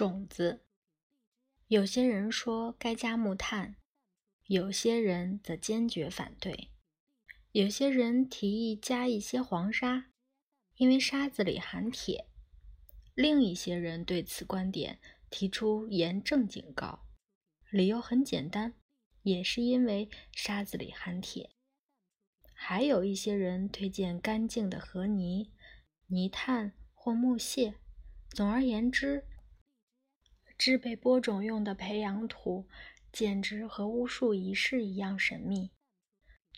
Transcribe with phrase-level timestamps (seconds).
[0.00, 0.64] 种子，
[1.66, 3.76] 有些人说该加木炭，
[4.46, 6.70] 有些人则坚决反对。
[7.52, 10.06] 有些人提议加一些黄沙，
[10.76, 12.24] 因为沙子里含铁。
[13.14, 14.98] 另一些人对此观点
[15.28, 17.04] 提出严正警告，
[17.68, 18.72] 理由很简单，
[19.24, 21.50] 也是因为沙子里含铁。
[22.54, 25.50] 还有一些人推荐干净的河泥、
[26.06, 27.74] 泥炭或木屑。
[28.30, 29.26] 总而言之。
[30.60, 32.68] 制备播种用的培养土，
[33.10, 35.70] 简直和巫术仪式一样神秘。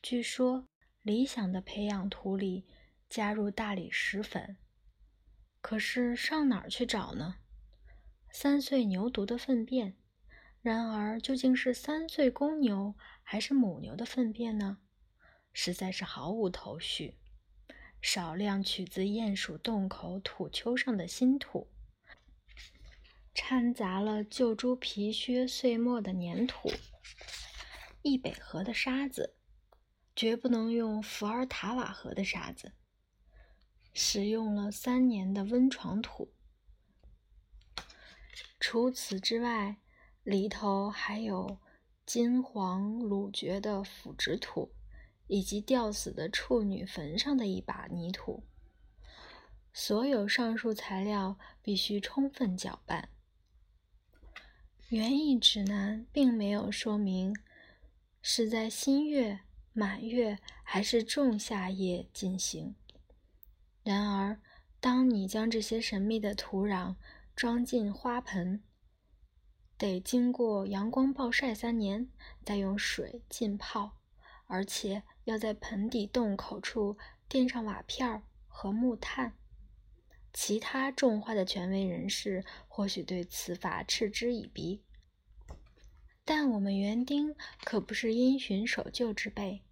[0.00, 0.66] 据说，
[1.02, 2.64] 理想的培养土里
[3.10, 4.56] 加入大理石粉，
[5.60, 7.40] 可是上哪儿去找呢？
[8.30, 9.94] 三岁牛犊的粪便，
[10.62, 14.78] 然而究竟是三岁公牛还是母牛的粪便呢？
[15.52, 17.18] 实在是毫无头绪。
[18.00, 21.68] 少量取自鼹鼠洞口土丘上的新土。
[23.52, 26.70] 掺杂了旧猪皮靴碎末的粘土，
[28.00, 29.34] 易北河的沙子，
[30.14, 32.70] 绝不能用伏尔塔瓦河的沙子。
[33.92, 36.32] 使用了三年的温床土。
[38.60, 39.78] 除此之外，
[40.22, 41.58] 里头还有
[42.06, 44.70] 金黄鲁蕨的腐殖土，
[45.26, 48.44] 以及吊死的处女坟上的一把泥土。
[49.72, 53.08] 所有上述材料必须充分搅拌。
[54.90, 57.32] 园艺指南并没有说明
[58.20, 59.38] 是在新月、
[59.72, 62.74] 满月还是仲夏夜进行。
[63.84, 64.40] 然而，
[64.80, 66.96] 当你将这些神秘的土壤
[67.36, 68.64] 装进花盆，
[69.78, 72.10] 得经过阳光暴晒三年，
[72.44, 73.92] 再用水浸泡，
[74.46, 76.98] 而且要在盆底洞口处
[77.28, 79.36] 垫上瓦片和木炭。
[80.32, 84.84] 其他种花的权威人士或许对此法嗤之以鼻，
[86.24, 89.62] 但我们园丁可不是因循守旧之辈。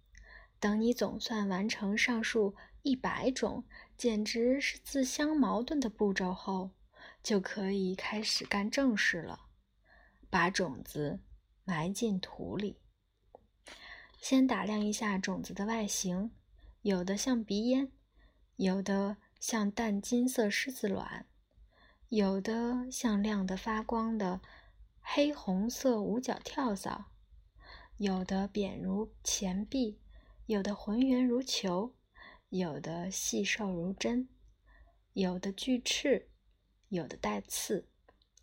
[0.59, 3.63] 等你总算完成上述一百种
[3.95, 6.71] 简直是自相矛盾的步骤后，
[7.23, 9.47] 就可以开始干正事了，
[10.29, 11.21] 把种子
[11.63, 12.77] 埋进土里。
[14.19, 16.31] 先打量一下种子的外形，
[16.81, 17.89] 有的像鼻烟，
[18.57, 19.15] 有的。
[19.39, 21.25] 像淡金色狮子卵，
[22.09, 24.41] 有的像亮得发光的
[24.99, 27.05] 黑红色五角跳蚤，
[27.95, 30.01] 有的扁如钱币，
[30.45, 31.95] 有的浑圆如球，
[32.49, 34.27] 有的细瘦如针，
[35.13, 36.29] 有的巨翅，
[36.89, 37.87] 有的带刺，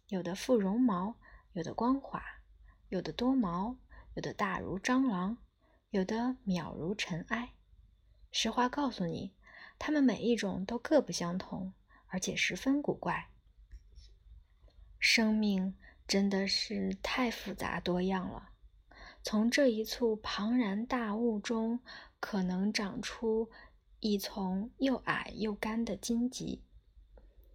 [0.08, 1.16] 有的附绒毛，
[1.52, 2.22] 有的光滑，
[2.88, 3.76] 有的多毛，
[4.14, 5.36] 有的大如蟑螂，
[5.90, 7.52] 有的渺如尘埃。
[8.32, 9.35] 实话告诉你。
[9.78, 11.72] 它们每一种都各不相同，
[12.06, 13.30] 而且十分古怪。
[14.98, 15.76] 生命
[16.06, 18.50] 真的是太复杂多样了。
[19.22, 21.80] 从这一簇庞然大物中，
[22.20, 23.50] 可能长出
[24.00, 26.62] 一丛又矮又干的荆棘；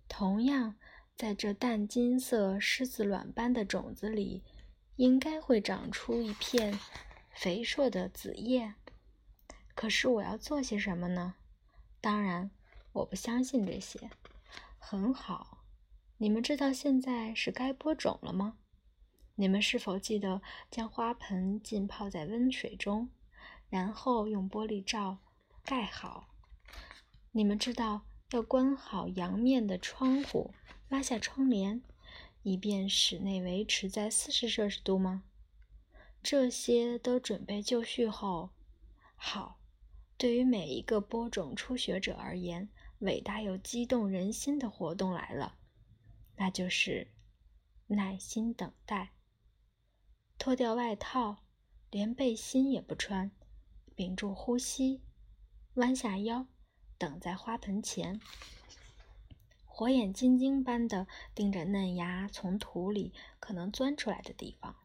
[0.08, 0.76] 同样，
[1.16, 4.44] 在这淡金色狮子卵般的种子里，
[4.98, 6.78] 应该会长出一片
[7.30, 8.76] 肥硕的子叶。
[9.74, 11.36] 可是，我要做些什么呢？
[12.02, 12.50] 当然，
[12.94, 14.10] 我不相信这些。
[14.80, 15.64] 很好，
[16.18, 18.58] 你们知道现在是该播种了吗？
[19.36, 20.42] 你们是否记得
[20.72, 23.10] 将花盆浸泡在温水中，
[23.70, 25.20] 然后用玻璃罩
[25.64, 26.28] 盖好？
[27.32, 28.02] 你们知道
[28.32, 30.52] 要关好阳面的窗户，
[30.90, 31.84] 拉下窗帘，
[32.42, 35.24] 以便室内维持在四十摄氏度吗？
[36.24, 38.50] 这些都准备就绪后，
[39.16, 39.61] 好。
[40.22, 45.58] 对于每一个播种初学者而言，伟大又激动人心的活动来了，
[46.36, 47.08] 那就是
[47.88, 49.14] 耐心等待。
[50.38, 51.38] 脱掉外套，
[51.90, 53.32] 连背心也不穿，
[53.96, 55.02] 屏住呼吸，
[55.74, 56.46] 弯下腰，
[57.00, 58.22] 等在花盆前，
[59.66, 64.76] 火眼金睛般的盯着嫩芽从土里可能钻出来的地方。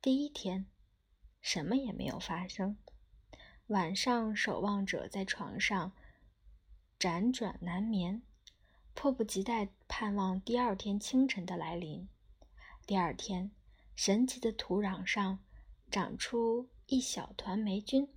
[0.00, 0.64] 第一天，
[1.42, 2.78] 什么也没有发生。
[3.68, 5.92] 晚上，守望者在床上
[6.98, 8.22] 辗转难眠，
[8.94, 12.08] 迫不及待盼望第二天清晨的来临。
[12.86, 13.50] 第二天，
[13.94, 15.40] 神奇的土壤上
[15.90, 18.08] 长出一小团霉菌，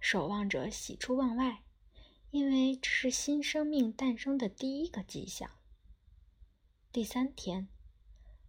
[0.00, 1.62] 守望者喜出望外，
[2.30, 5.50] 因为这是新生命诞生的第一个迹象。
[6.90, 7.68] 第三天，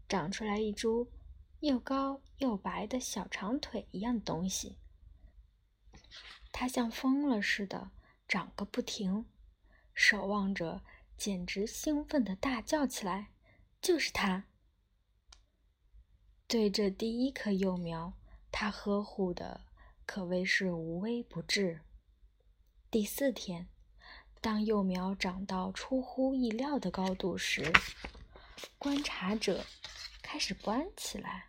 [0.08, 1.12] 长出来一株
[1.60, 4.78] 又高又白的小长腿一样的东西。
[6.51, 7.92] 它像疯了似的
[8.27, 9.25] 长个不停，
[9.94, 10.81] 守望者
[11.18, 13.31] 简直兴奋地大叫起来
[13.81, 14.45] ：“就是它。
[16.48, 18.13] 对这第一棵幼苗，
[18.51, 19.65] 他呵护的
[20.06, 21.81] 可谓是无微不至。
[22.92, 23.68] 第四天，
[24.39, 27.74] 当幼苗长到出乎意料的高度时，
[28.77, 29.66] 观察者
[30.21, 31.48] 开始不安起来。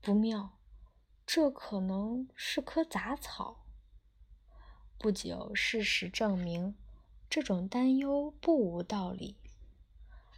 [0.00, 0.58] 不妙，
[1.26, 3.64] 这可能是棵杂草。
[4.98, 6.74] 不久，事实证明，
[7.28, 9.36] 这种担忧不无道理。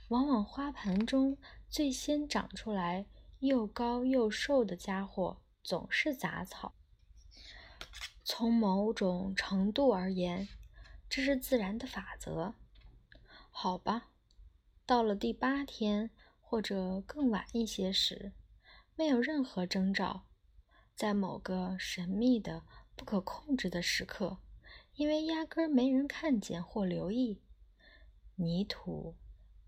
[0.08, 1.36] 往往花盆中
[1.68, 3.06] 最先长出来。
[3.40, 6.72] 又高又瘦的家伙总是杂草。
[8.24, 10.48] 从某种程度而言，
[11.10, 12.54] 这是自然的法则。
[13.50, 14.08] 好吧，
[14.86, 16.10] 到了第八天
[16.40, 18.32] 或者更晚一些时，
[18.96, 20.22] 没有任何征兆，
[20.94, 22.62] 在某个神秘的、
[22.94, 24.38] 不可控制的时刻，
[24.94, 27.42] 因为压根儿没人看见或留意，
[28.36, 29.16] 泥土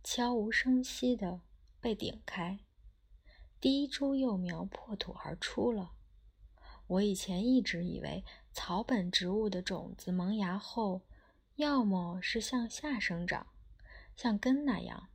[0.04, 1.40] 悄无声息地
[1.80, 2.60] 被顶开。
[3.60, 5.92] 第一株幼苗破土而出了。
[6.86, 11.02] 我以前一直以为草本植物的种子萌芽后，
[11.56, 13.48] 要么是向下生长，
[14.16, 15.08] 像根那样；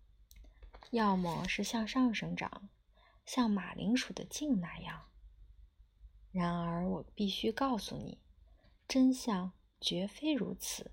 [0.89, 2.67] 要么是向上生长，
[3.25, 5.05] 像马铃薯的茎那样。
[6.31, 8.19] 然而，我必须告诉你，
[8.87, 10.91] 真相绝非如此。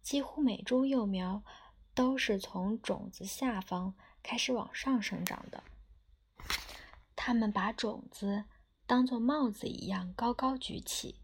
[0.00, 1.44] 几乎每株幼苗
[1.94, 5.62] 都是从种子下方开始往上生长的。
[7.16, 8.44] 他们把种子
[8.86, 11.20] 当作帽子一样高高举起。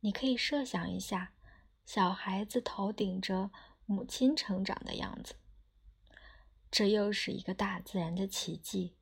[0.00, 1.34] 你可以设想一下，
[1.84, 3.52] 小孩子头顶着
[3.86, 5.36] 母亲成长的样子。
[6.70, 8.96] 这又是一个大自然的奇迹，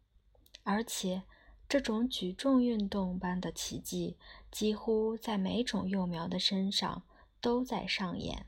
[0.62, 1.22] 而且
[1.70, 4.18] 这种举重运动般的奇迹
[4.50, 7.04] 几乎在每种幼苗的身上
[7.40, 8.44] 都在上演。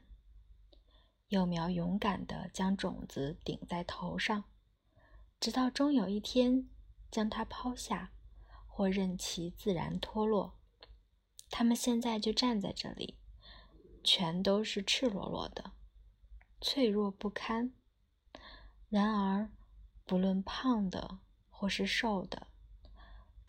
[1.29, 4.43] 幼苗勇敢地将种子顶在头上，
[5.39, 6.69] 直到终有一天。
[7.13, 8.11] 将它抛下，
[8.67, 10.55] 或任其自然脱落。
[11.51, 13.19] 它们现在就站在这里，
[14.03, 15.73] 全都是赤裸裸的，
[16.59, 17.75] 脆弱不堪。
[18.89, 19.53] 然而，
[20.07, 21.19] 不论胖的
[21.51, 22.47] 或是瘦的，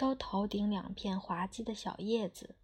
[0.04, 2.58] 都头顶两片滑稽的小叶子。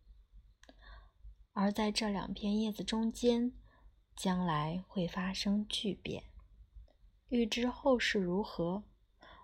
[1.54, 3.54] 而在这两片叶子中间，
[4.14, 6.26] 将来会发生巨变。
[7.30, 8.84] 欲知后事如何？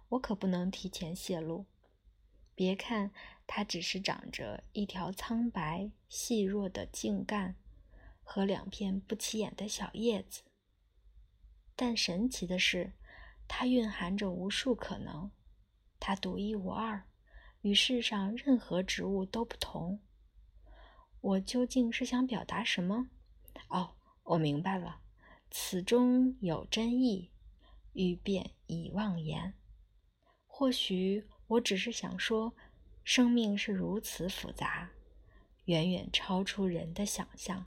[0.09, 1.67] 我可不能提前泄露。
[2.53, 3.11] 别看
[3.47, 7.55] 它只是长着一条苍白细弱的茎干
[8.21, 10.41] 和两片不起眼的小叶子，
[11.77, 12.91] 但神奇的是，
[13.47, 15.31] 它蕴含着无数可能。
[15.97, 17.07] 它独一无二，
[17.65, 19.99] 与世上任何植物都不同。
[21.19, 23.07] 我究竟是想表达什么？
[23.69, 24.99] 哦，我明白了，
[25.49, 27.31] 此中有真意，
[27.93, 29.55] 欲辨已忘言。
[30.45, 32.53] 或许我只是想说，
[33.03, 34.91] 生命是如此复杂，
[35.63, 37.63] 远远超出人的想象。